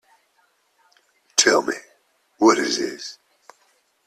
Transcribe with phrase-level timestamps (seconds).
[1.35, 1.75] Tell me,
[2.39, 3.19] what is this?